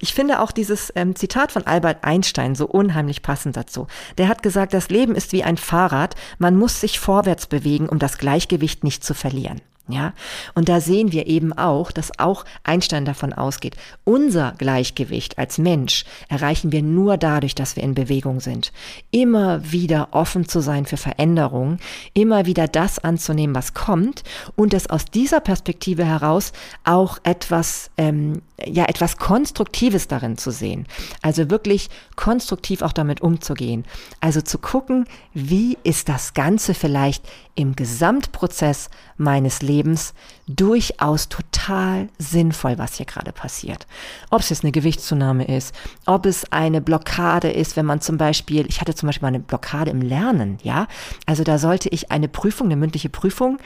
[0.00, 3.86] Ich finde auch dieses ähm, Zitat von Albert Einstein so unheimlich passend dazu.
[4.18, 7.98] Der hat gesagt, das Leben ist wie ein Fahrrad, man muss sich vorwärts bewegen, um
[7.98, 9.60] das Gleichgewicht nicht zu verlieren.
[9.88, 10.14] Ja,
[10.56, 16.04] und da sehen wir eben auch, dass auch Einstein davon ausgeht, unser Gleichgewicht als Mensch
[16.28, 18.72] erreichen wir nur dadurch, dass wir in Bewegung sind.
[19.12, 21.78] Immer wieder offen zu sein für Veränderungen,
[22.14, 24.24] immer wieder das anzunehmen, was kommt
[24.56, 26.50] und es aus dieser Perspektive heraus
[26.82, 30.86] auch etwas, ähm, ja, etwas Konstruktives darin zu sehen.
[31.22, 33.84] Also wirklich konstruktiv auch damit umzugehen.
[34.20, 37.22] Also zu gucken, wie ist das Ganze vielleicht
[37.56, 40.14] im Gesamtprozess meines Lebens
[40.46, 43.86] durchaus total sinnvoll, was hier gerade passiert.
[44.30, 48.66] Ob es jetzt eine Gewichtszunahme ist, ob es eine Blockade ist, wenn man zum Beispiel,
[48.68, 50.86] ich hatte zum Beispiel mal eine Blockade im Lernen, ja,
[51.24, 53.58] also da sollte ich eine Prüfung, eine mündliche Prüfung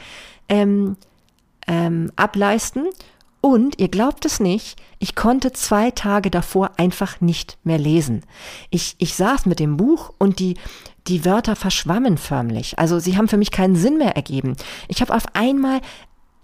[0.49, 0.97] ähm,
[1.67, 2.87] ähm, ableisten
[3.41, 8.21] und ihr glaubt es nicht, ich konnte zwei Tage davor einfach nicht mehr lesen.
[8.69, 10.57] Ich, ich saß mit dem Buch und die,
[11.07, 12.77] die Wörter verschwammen förmlich.
[12.77, 14.55] Also sie haben für mich keinen Sinn mehr ergeben.
[14.87, 15.81] Ich habe auf einmal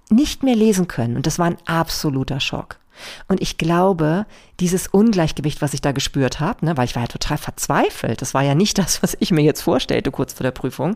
[0.10, 2.80] nicht mehr lesen können und das war ein absoluter Schock.
[3.28, 4.26] Und ich glaube,
[4.60, 8.34] dieses Ungleichgewicht, was ich da gespürt habe, ne, weil ich war ja total verzweifelt, das
[8.34, 10.96] war ja nicht das, was ich mir jetzt vorstellte kurz vor der Prüfung,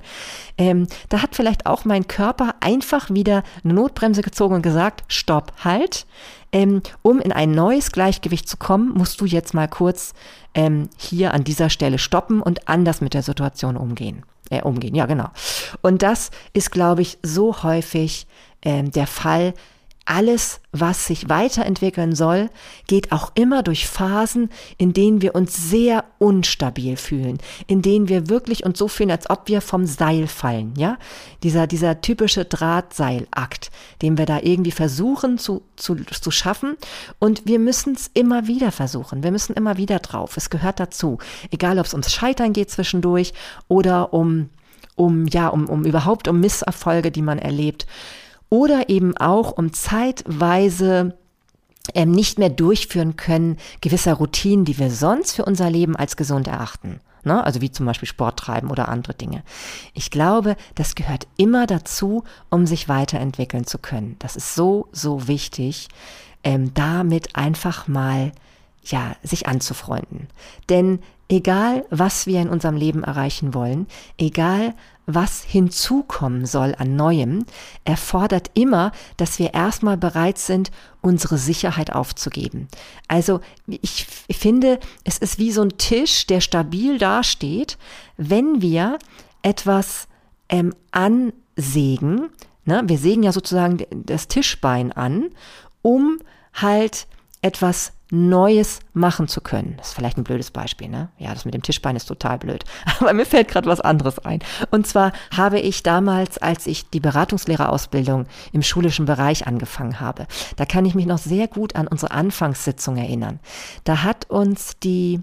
[0.58, 5.54] ähm, da hat vielleicht auch mein Körper einfach wieder eine Notbremse gezogen und gesagt, stopp,
[5.64, 6.06] halt.
[6.54, 10.14] Ähm, um in ein neues Gleichgewicht zu kommen, musst du jetzt mal kurz
[10.54, 14.26] ähm, hier an dieser Stelle stoppen und anders mit der Situation umgehen.
[14.50, 15.30] Äh, umgehen, ja genau.
[15.82, 18.28] Und das ist, glaube ich, so häufig
[18.64, 19.54] ähm, der Fall,
[20.06, 22.50] alles, was sich weiterentwickeln soll,
[22.88, 27.38] geht auch immer durch Phasen, in denen wir uns sehr unstabil fühlen,
[27.68, 30.98] in denen wir wirklich uns so fühlen, als ob wir vom Seil fallen, ja?
[31.44, 33.70] Dieser, dieser typische Drahtseilakt,
[34.02, 36.78] den wir da irgendwie versuchen zu, zu, zu schaffen.
[37.20, 39.24] Und wir müssen es immer wieder versuchen.
[39.24, 40.36] Wir müssen immer wieder drauf.
[40.36, 41.20] Es gehört dazu.
[41.52, 43.34] Egal, ob es ums Scheitern geht zwischendurch
[43.68, 44.50] oder um,
[44.96, 47.86] um, ja, um, um überhaupt um Misserfolge, die man erlebt
[48.52, 51.18] oder eben auch um zeitweise
[51.96, 56.48] ähm, nicht mehr durchführen können gewisser Routinen, die wir sonst für unser Leben als gesund
[56.48, 57.00] erachten.
[57.24, 57.44] Ne?
[57.44, 59.44] Also wie zum Beispiel Sport treiben oder andere Dinge.
[59.94, 64.18] Ich glaube, das gehört immer dazu, um sich weiterentwickeln zu können.
[64.20, 65.88] Das ist so, so wichtig,
[66.44, 68.32] ähm, damit einfach mal
[68.84, 70.28] ja, sich anzufreunden.
[70.70, 73.88] Denn egal, was wir in unserem Leben erreichen wollen,
[74.18, 74.74] egal,
[75.14, 77.46] was hinzukommen soll an Neuem,
[77.86, 80.72] erfordert immer, dass wir erstmal bereit sind,
[81.02, 82.68] unsere Sicherheit aufzugeben.
[83.08, 87.78] Also ich finde, es ist wie so ein Tisch, der stabil dasteht,
[88.18, 89.00] wenn wir
[89.42, 90.08] etwas
[90.50, 92.30] ähm, ansägen.
[92.66, 92.84] Ne?
[92.86, 95.30] Wir sägen ja sozusagen das Tischbein an,
[95.82, 96.20] um
[96.54, 97.08] halt
[97.42, 99.76] etwas Neues machen zu können.
[99.78, 101.10] Das ist vielleicht ein blödes Beispiel, ne?
[101.18, 102.66] Ja, das mit dem Tischbein ist total blöd.
[103.00, 104.40] Aber mir fällt gerade was anderes ein.
[104.70, 110.66] Und zwar habe ich damals, als ich die Beratungslehrerausbildung im schulischen Bereich angefangen habe, da
[110.66, 113.40] kann ich mich noch sehr gut an unsere Anfangssitzung erinnern.
[113.86, 115.22] Da hat uns die,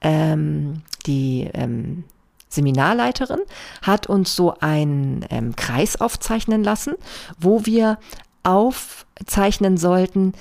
[0.00, 2.04] ähm, die ähm,
[2.48, 3.40] Seminarleiterin
[3.82, 6.94] hat uns so einen ähm, Kreis aufzeichnen lassen,
[7.38, 7.98] wo wir
[8.42, 10.32] aufzeichnen sollten,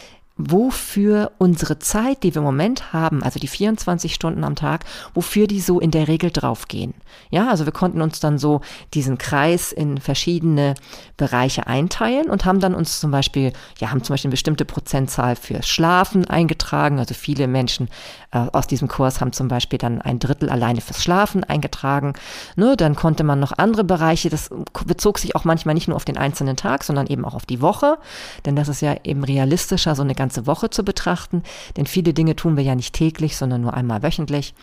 [0.50, 5.48] wofür unsere Zeit, die wir im Moment haben, also die 24 Stunden am Tag, wofür
[5.48, 6.94] die so in der Regel draufgehen.
[7.30, 8.62] Ja, also wir konnten uns dann so
[8.94, 10.76] diesen Kreis in verschiedene
[11.18, 15.36] Bereiche einteilen und haben dann uns zum Beispiel, ja, haben zum Beispiel eine bestimmte Prozentzahl
[15.36, 17.00] für Schlafen eingetragen.
[17.00, 17.90] Also viele Menschen
[18.32, 22.14] äh, aus diesem Kurs haben zum Beispiel dann ein Drittel alleine fürs Schlafen eingetragen.
[22.56, 24.50] Ne, dann konnte man noch andere Bereiche, das
[24.86, 27.62] bezog sich auch manchmal nicht nur auf den einzelnen Tag, sondern eben auch auf die
[27.62, 27.98] Woche,
[28.46, 31.44] denn das ist ja eben realistischer, so eine ganze Woche zu betrachten,
[31.76, 34.54] denn viele Dinge tun wir ja nicht täglich, sondern nur einmal wöchentlich.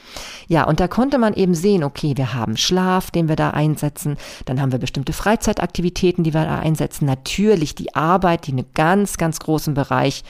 [0.46, 4.16] Ja, und da konnte man eben sehen, okay, wir haben Schlaf, den wir da einsetzen,
[4.46, 9.18] dann haben wir bestimmte Freizeitaktivitäten, die wir da einsetzen, natürlich die Arbeit, die einen ganz,
[9.18, 10.24] ganz großen Bereich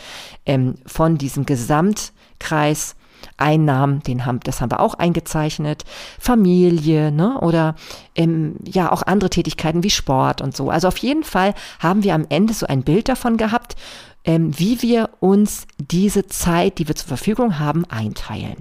[0.44, 2.96] ähm, von diesem Gesamtkreis
[3.36, 5.84] Einnahmen, den haben, das haben wir auch eingezeichnet,
[6.18, 7.74] Familie, ne, oder
[8.14, 10.70] ähm, ja auch andere Tätigkeiten wie Sport und so.
[10.70, 13.76] Also auf jeden Fall haben wir am Ende so ein Bild davon gehabt,
[14.24, 18.56] ähm, wie wir uns diese Zeit, die wir zur Verfügung haben, einteilen.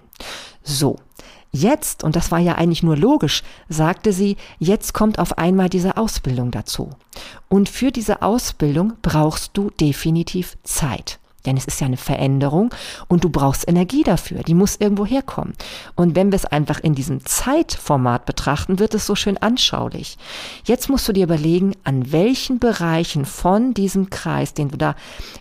[0.64, 0.98] So.
[1.52, 5.98] Jetzt, und das war ja eigentlich nur logisch, sagte sie, jetzt kommt auf einmal diese
[5.98, 6.92] Ausbildung dazu.
[7.48, 11.20] Und für diese Ausbildung brauchst du definitiv Zeit.
[11.48, 12.76] Denn es ist ja eine Veränderung
[13.08, 14.44] und du brauchst Energie dafür.
[14.44, 15.54] Die muss irgendwo herkommen.
[15.96, 20.18] Und wenn wir es einfach in diesem Zeitformat betrachten, wird es so schön anschaulich.
[20.66, 24.96] Jetzt musst du dir überlegen, an welchen Bereichen von diesem Kreis, den du da,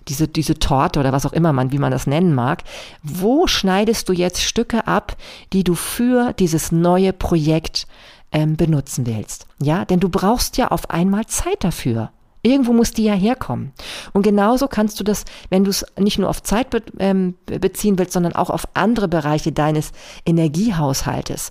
[0.06, 2.62] diese, diese Torte oder was auch immer man, wie man das nennen mag,
[3.02, 5.16] wo schneidest du jetzt Stücke ab,
[5.52, 7.88] die du für dieses neue Projekt
[8.30, 9.48] ähm, benutzen willst?
[9.60, 12.10] Ja, denn du brauchst ja auf einmal Zeit dafür.
[12.46, 13.72] Irgendwo muss die ja herkommen.
[14.12, 17.98] Und genauso kannst du das, wenn du es nicht nur auf Zeit be ähm, beziehen
[17.98, 19.90] willst, sondern auch auf andere Bereiche deines
[20.24, 21.50] Energiehaushaltes.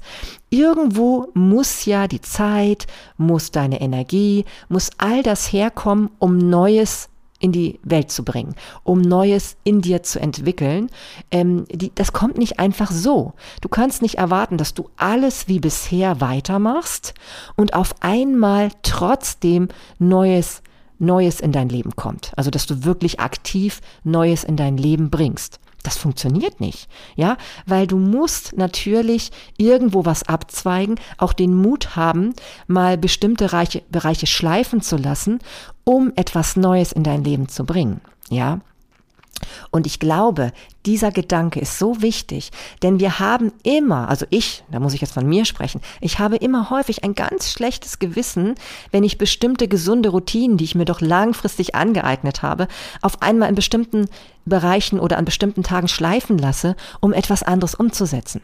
[0.49, 7.51] Irgendwo muss ja die Zeit, muss deine Energie, muss all das herkommen, um Neues in
[7.51, 8.55] die Welt zu bringen,
[8.85, 10.89] um Neues in dir zu entwickeln.
[11.29, 13.33] Ähm, die, das kommt nicht einfach so.
[13.59, 17.13] Du kannst nicht erwarten, dass du alles wie bisher weitermachst
[17.57, 19.67] und auf einmal trotzdem
[19.99, 20.61] Neues
[20.99, 22.31] Neues in dein Leben kommt.
[22.35, 25.59] Also, dass du wirklich aktiv Neues in dein Leben bringst.
[25.85, 32.33] Das funktioniert nicht, ja, weil du musst natürlich irgendwo was abzweigen, auch den Mut haben,
[32.65, 33.47] mal bestimmte
[33.91, 35.37] Bereiche, schleifen zu lassen,
[35.83, 38.61] um etwas Neues in dein Leben zu bringen, ja.
[39.71, 40.51] Und ich glaube,
[40.85, 42.51] dieser Gedanke ist so wichtig,
[42.83, 46.37] denn wir haben immer, also ich, da muss ich jetzt von mir sprechen, ich habe
[46.37, 48.55] immer häufig ein ganz schlechtes Gewissen,
[48.91, 52.67] wenn ich bestimmte gesunde Routinen, die ich mir doch langfristig angeeignet habe,
[53.01, 54.07] auf einmal in bestimmten
[54.45, 58.41] Bereichen oder an bestimmten Tagen schleifen lasse, um etwas anderes umzusetzen.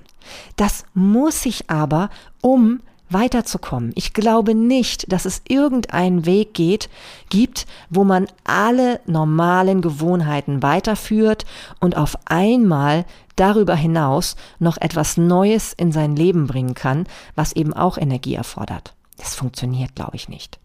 [0.56, 2.10] Das muss ich aber,
[2.42, 2.82] um
[3.14, 3.92] weiterzukommen.
[3.96, 6.90] Ich glaube nicht, dass es irgendeinen Weg geht,
[7.30, 11.46] gibt, wo man alle normalen Gewohnheiten weiterführt
[11.80, 17.74] und auf einmal darüber hinaus noch etwas Neues in sein Leben bringen kann, was eben
[17.74, 18.94] auch Energie erfordert.
[19.18, 20.60] Das funktioniert, glaube ich, nicht.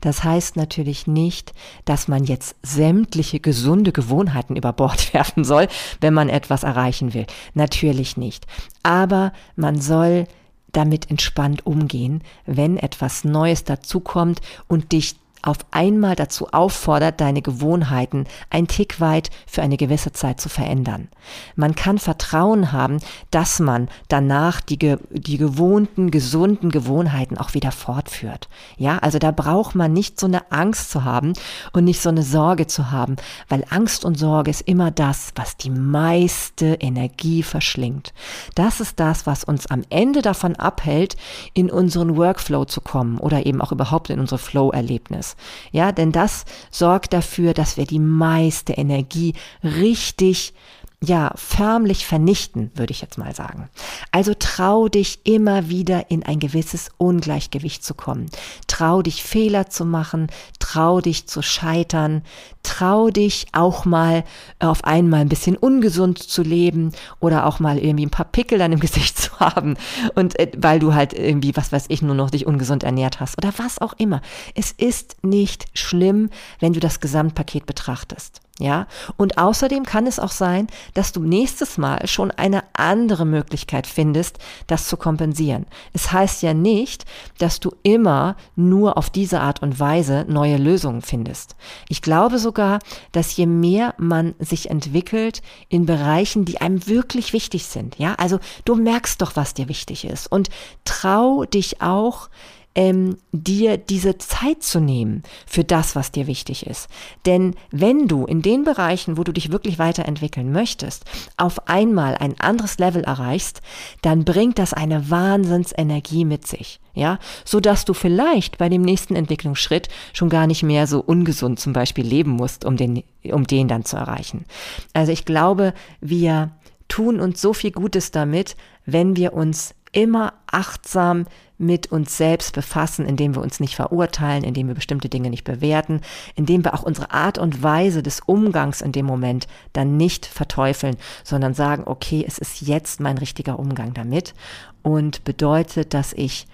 [0.00, 1.52] Das heißt natürlich nicht,
[1.84, 5.68] dass man jetzt sämtliche gesunde Gewohnheiten über Bord werfen soll,
[6.00, 7.26] wenn man etwas erreichen will.
[7.54, 8.46] Natürlich nicht.
[8.82, 10.26] Aber man soll
[10.72, 18.26] damit entspannt umgehen, wenn etwas Neues dazukommt und dich auf einmal dazu auffordert, deine Gewohnheiten
[18.50, 21.08] ein Tick weit für eine gewisse Zeit zu verändern.
[21.56, 22.98] Man kann Vertrauen haben,
[23.30, 28.48] dass man danach die, die gewohnten, gesunden Gewohnheiten auch wieder fortführt.
[28.76, 31.32] Ja, also da braucht man nicht so eine Angst zu haben
[31.72, 33.16] und nicht so eine Sorge zu haben,
[33.48, 38.12] weil Angst und Sorge ist immer das, was die meiste Energie verschlingt.
[38.54, 41.16] Das ist das, was uns am Ende davon abhält,
[41.54, 45.31] in unseren Workflow zu kommen oder eben auch überhaupt in unsere Flow-Erlebnis.
[45.70, 50.54] Ja, denn das sorgt dafür, dass wir die meiste Energie richtig
[51.04, 53.68] ja, förmlich vernichten, würde ich jetzt mal sagen.
[54.12, 58.26] Also trau dich immer wieder in ein gewisses Ungleichgewicht zu kommen.
[58.68, 60.28] Trau dich Fehler zu machen,
[60.60, 62.22] trau dich zu scheitern,
[62.62, 64.22] trau dich auch mal
[64.60, 68.70] auf einmal ein bisschen ungesund zu leben oder auch mal irgendwie ein paar Pickel dann
[68.70, 69.76] im Gesicht zu haben
[70.14, 73.36] und äh, weil du halt irgendwie, was weiß ich, nur noch dich ungesund ernährt hast
[73.38, 74.22] oder was auch immer.
[74.54, 78.41] Es ist nicht schlimm, wenn du das Gesamtpaket betrachtest.
[78.58, 78.86] Ja,
[79.16, 84.38] und außerdem kann es auch sein, dass du nächstes Mal schon eine andere Möglichkeit findest,
[84.66, 85.64] das zu kompensieren.
[85.94, 87.06] Es heißt ja nicht,
[87.38, 91.56] dass du immer nur auf diese Art und Weise neue Lösungen findest.
[91.88, 92.80] Ich glaube sogar,
[93.12, 98.38] dass je mehr man sich entwickelt in Bereichen, die einem wirklich wichtig sind, ja, also
[98.66, 100.50] du merkst doch, was dir wichtig ist und
[100.84, 102.28] trau dich auch,
[102.74, 106.88] ähm, dir diese Zeit zu nehmen für das, was dir wichtig ist.
[107.26, 111.04] Denn wenn du in den Bereichen, wo du dich wirklich weiterentwickeln möchtest,
[111.36, 113.60] auf einmal ein anderes Level erreichst,
[114.00, 116.80] dann bringt das eine Wahnsinnsenergie mit sich.
[116.94, 121.58] Ja, so dass du vielleicht bei dem nächsten Entwicklungsschritt schon gar nicht mehr so ungesund
[121.58, 124.44] zum Beispiel leben musst, um den, um den dann zu erreichen.
[124.92, 126.50] Also ich glaube, wir
[126.88, 131.26] tun uns so viel Gutes damit, wenn wir uns immer achtsam
[131.58, 136.00] mit uns selbst befassen, indem wir uns nicht verurteilen, indem wir bestimmte Dinge nicht bewerten,
[136.34, 140.96] indem wir auch unsere Art und Weise des Umgangs in dem Moment dann nicht verteufeln,
[141.22, 144.34] sondern sagen, okay, es ist jetzt mein richtiger Umgang damit
[144.82, 146.46] und bedeutet, dass ich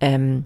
[0.00, 0.44] ähm,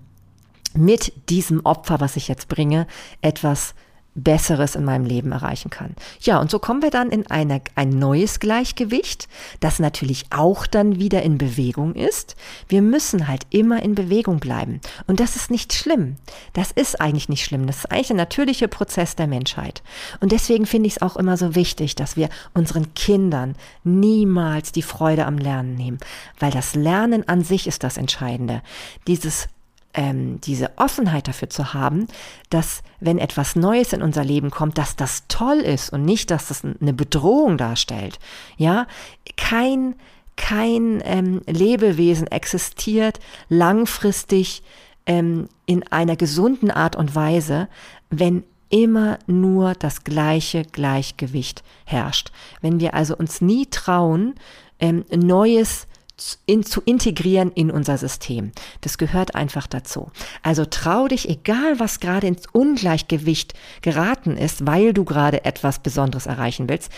[0.75, 2.87] mit diesem Opfer, was ich jetzt bringe,
[3.21, 3.75] etwas
[4.17, 5.95] Besseres in meinem Leben erreichen kann.
[6.21, 9.29] Ja, und so kommen wir dann in eine, ein neues Gleichgewicht,
[9.61, 12.35] das natürlich auch dann wieder in Bewegung ist.
[12.67, 14.81] Wir müssen halt immer in Bewegung bleiben.
[15.07, 16.17] Und das ist nicht schlimm.
[16.55, 17.67] Das ist eigentlich nicht schlimm.
[17.67, 19.83] Das ist eigentlich ein natürlicher Prozess der Menschheit.
[20.21, 24.83] Und deswegen finde ich es auch immer so wichtig, dass wir unseren Kindern niemals die
[24.83, 25.99] Freude am Lernen nehmen,
[26.41, 28.63] weil das Lernen an sich ist das Entscheidende.
[29.07, 29.49] Dieses
[29.97, 32.07] ähm, diese Offenheit dafür zu haben,
[32.51, 36.49] dass wenn etwas Neues in unser Leben kommt, dass das toll ist und nicht, dass
[36.49, 38.21] das eine Bedrohung darstellt.
[38.57, 38.87] Ja,
[39.37, 39.97] kein
[40.37, 44.63] kein ähm, Lebewesen existiert langfristig
[45.07, 47.69] ähm, in einer gesunden Art und Weise,
[48.11, 52.33] wenn immer nur das gleiche Gleichgewicht herrscht.
[52.61, 54.35] Wenn wir also uns nie trauen,
[54.79, 55.87] ähm, Neues
[56.47, 58.53] in, zu integrieren in unser System.
[58.81, 60.11] Das gehört einfach dazu.
[60.43, 66.27] Also trau dich, egal was gerade ins Ungleichgewicht geraten ist, weil du gerade etwas Besonderes
[66.27, 66.91] erreichen willst,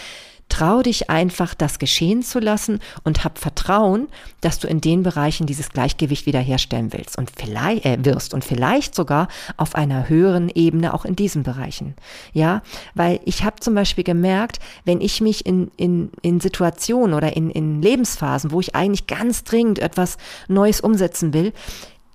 [0.48, 4.08] Trau dich einfach, das geschehen zu lassen und hab Vertrauen,
[4.40, 8.94] dass du in den Bereichen dieses Gleichgewicht wiederherstellen willst und vielleicht äh, wirst und vielleicht
[8.94, 11.94] sogar auf einer höheren Ebene auch in diesen Bereichen.
[12.32, 12.62] Ja,
[12.94, 17.50] weil ich habe zum Beispiel gemerkt, wenn ich mich in, in, in Situationen oder in,
[17.50, 20.16] in Lebensphasen, wo ich eigentlich ganz dringend etwas
[20.48, 21.52] Neues umsetzen will,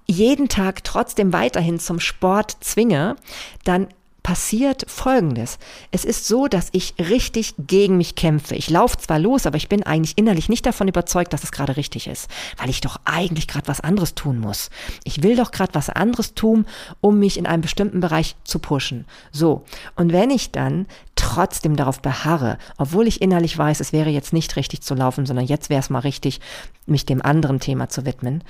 [0.06, 3.15] jeden Tag trotzdem weiterhin zum Sport zwinge,
[3.63, 3.88] dann
[4.24, 5.60] passiert Folgendes.
[5.92, 8.56] Es ist so, dass ich richtig gegen mich kämpfe.
[8.56, 11.76] Ich laufe zwar los, aber ich bin eigentlich innerlich nicht davon überzeugt, dass es gerade
[11.76, 14.70] richtig ist, weil ich doch eigentlich gerade was anderes tun muss.
[15.04, 16.66] Ich will doch gerade was anderes tun,
[17.02, 19.06] um mich in einem bestimmten Bereich zu pushen.
[19.32, 24.34] So, und wenn ich dann trotzdem darauf beharre, obwohl ich innerlich weiß, es wäre jetzt
[24.34, 26.40] nicht richtig zu laufen, sondern jetzt wäre es mal richtig,
[26.86, 28.44] mich dem anderen Thema zu widmen,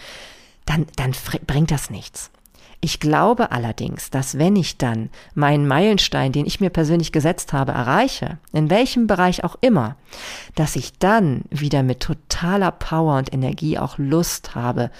[0.66, 1.14] dann, dann
[1.46, 2.32] bringt das nichts.
[2.84, 7.72] Ich glaube allerdings, dass wenn ich dann meinen Meilenstein, den ich mir persönlich gesetzt habe,
[7.72, 9.96] erreiche, in welchem Bereich auch immer,
[10.56, 14.91] dass ich dann wieder mit totaler Power und Energie auch Lust habe,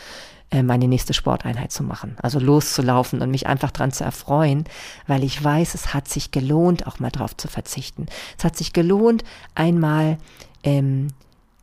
[0.50, 2.15] äh, meine nächste Sporteinheit zu machen.
[2.22, 4.63] Also loszulaufen und mich einfach dran zu erfreuen,
[5.06, 8.06] weil ich weiß, es hat sich gelohnt, auch mal drauf zu verzichten.
[8.38, 10.19] Es hat sich gelohnt, einmal
[10.63, 11.10] ähm,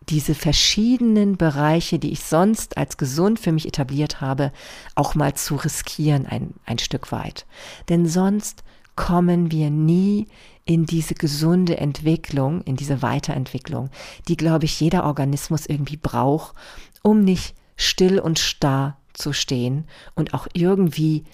[0.08, 4.52] diese verschiedenen Bereiche, die ich sonst als gesund für mich etabliert habe,
[4.94, 7.46] auch mal zu riskieren ein, ein Stück weit.
[7.88, 8.64] Denn sonst
[8.96, 10.26] kommen wir nie
[10.64, 13.90] in diese gesunde Entwicklung, in diese Weiterentwicklung,
[14.28, 16.54] die, glaube ich, jeder Organismus irgendwie braucht,
[17.02, 21.24] um nicht still und starr zu stehen und auch irgendwie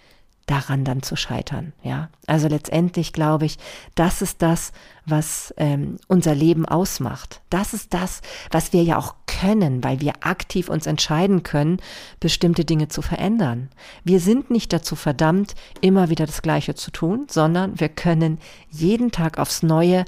[0.46, 1.72] daran dann zu scheitern.
[1.82, 3.58] Ja, also letztendlich glaube ich,
[3.96, 4.72] das ist das,
[5.04, 7.40] was ähm, unser Leben ausmacht.
[7.50, 11.78] Das ist das, was wir ja auch können, weil wir aktiv uns entscheiden können,
[12.20, 13.70] bestimmte Dinge zu verändern.
[14.04, 18.38] Wir sind nicht dazu verdammt, immer wieder das Gleiche zu tun, sondern wir können
[18.70, 20.04] jeden Tag aufs Neue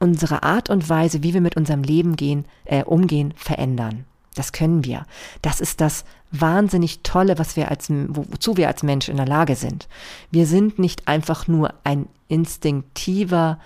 [0.00, 4.04] unsere Art und Weise, wie wir mit unserem Leben gehen, äh, umgehen, verändern.
[4.34, 5.06] Das können wir.
[5.42, 6.04] Das ist das
[6.40, 9.88] wahnsinnig Tolle, was wir als, wozu wir als Mensch in der Lage sind.
[10.30, 13.58] Wir sind nicht einfach nur ein instinktiver,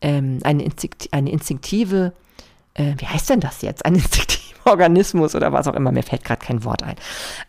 [0.00, 2.12] ähm, eine, Instinkt, eine instinktive,
[2.74, 3.84] äh, wie heißt denn das jetzt?
[3.84, 5.92] Ein instinktiver Organismus oder was auch immer.
[5.92, 6.96] Mir fällt gerade kein Wort ein.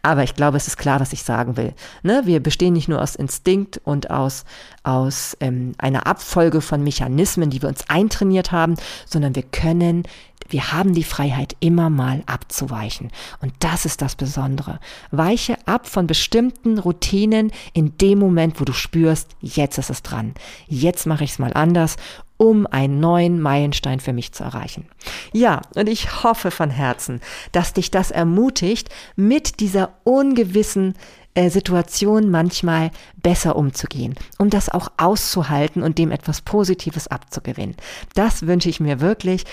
[0.02, 1.74] Aber ich glaube, es ist klar, was ich sagen will.
[2.04, 2.22] Ne?
[2.26, 4.46] Wir bestehen nicht nur aus Instinkt und aus,
[4.84, 10.04] aus ähm, einer Abfolge von Mechanismen, die wir uns eintrainiert haben, sondern wir können
[10.50, 13.12] wir haben die Freiheit, immer mal abzuweichen.
[13.42, 14.80] Und das ist das Besondere.
[15.12, 20.34] Weiche ab von bestimmten Routinen in dem Moment, wo du spürst, jetzt ist es dran.
[20.68, 21.98] Jetzt mache ich es mal anders
[22.38, 24.88] um einen neuen Meilenstein für mich zu erreichen.
[25.34, 27.22] Ja, und ich hoffe von Herzen,
[27.52, 30.94] dass dich das ermutigt, mit dieser ungewissen
[31.38, 32.90] äh, Situation manchmal
[33.22, 37.76] besser umzugehen, um das auch auszuhalten und dem etwas Positives abzugewinnen.
[38.16, 39.44] Das wünsche ich mir wirklich.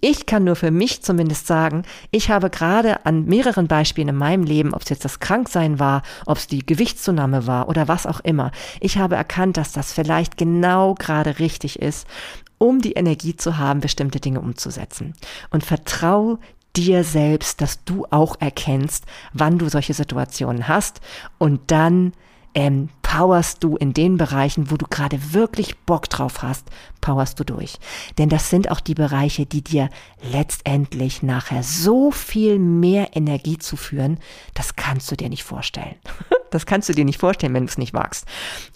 [0.00, 4.44] Ich kann nur für mich zumindest sagen, ich habe gerade an mehreren Beispielen in meinem
[4.44, 8.20] Leben, ob es jetzt das Kranksein war, ob es die Gewichtszunahme war oder was auch
[8.20, 12.06] immer, ich habe erkannt, dass das vielleicht genau gerade richtig ist
[12.58, 15.14] um die Energie zu haben, bestimmte Dinge umzusetzen.
[15.50, 16.38] Und vertrau
[16.76, 21.00] dir selbst, dass du auch erkennst, wann du solche Situationen hast
[21.38, 22.12] und dann
[22.54, 26.68] ähm, powerst du in den Bereichen, wo du gerade wirklich Bock drauf hast,
[27.00, 27.78] powerst du durch.
[28.16, 29.88] Denn das sind auch die Bereiche, die dir
[30.32, 34.18] letztendlich nachher so viel mehr Energie zuführen,
[34.54, 35.96] das kannst du dir nicht vorstellen.
[36.50, 38.26] Das kannst du dir nicht vorstellen, wenn du es nicht wagst.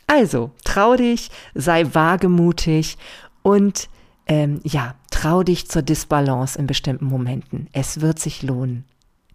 [0.08, 2.98] Also, trau dich, sei wagemutig
[3.42, 3.88] und
[4.26, 7.68] ähm, ja, trau dich zur Disbalance in bestimmten Momenten.
[7.72, 8.84] Es wird sich lohnen.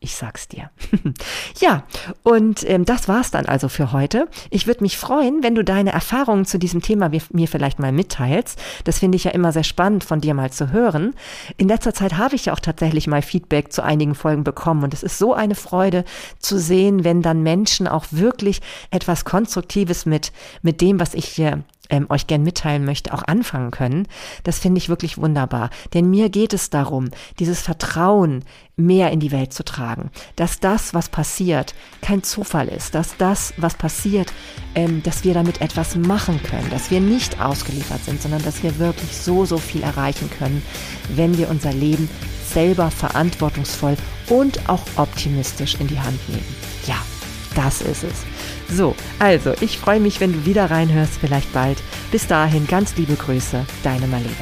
[0.03, 0.69] Ich sag's dir.
[1.61, 1.83] ja,
[2.23, 4.27] und ähm, das war's dann also für heute.
[4.49, 8.61] Ich würde mich freuen, wenn du deine Erfahrungen zu diesem Thema mir vielleicht mal mitteilst.
[8.83, 11.15] Das finde ich ja immer sehr spannend von dir mal zu hören.
[11.55, 14.93] In letzter Zeit habe ich ja auch tatsächlich mal Feedback zu einigen Folgen bekommen und
[14.93, 16.03] es ist so eine Freude
[16.37, 18.59] zu sehen, wenn dann Menschen auch wirklich
[18.91, 21.63] etwas Konstruktives mit, mit dem, was ich hier
[21.93, 24.07] ähm, euch gern mitteilen möchte, auch anfangen können.
[24.43, 25.69] Das finde ich wirklich wunderbar.
[25.93, 28.43] Denn mir geht es darum, dieses Vertrauen
[28.75, 30.09] mehr in die Welt zu tragen.
[30.35, 32.95] Dass das, was passiert, kein Zufall ist.
[32.95, 34.33] Dass das, was passiert,
[34.73, 36.69] ähm, dass wir damit etwas machen können.
[36.71, 40.63] Dass wir nicht ausgeliefert sind, sondern dass wir wirklich so, so viel erreichen können,
[41.15, 42.09] wenn wir unser Leben
[42.51, 43.97] selber verantwortungsvoll
[44.29, 46.55] und auch optimistisch in die Hand nehmen.
[46.87, 46.97] Ja,
[47.55, 48.32] das ist es.
[48.69, 51.77] So, also, ich freue mich, wenn du wieder reinhörst, vielleicht bald.
[52.11, 54.33] Bis dahin, ganz liebe Grüße, deine Marlene.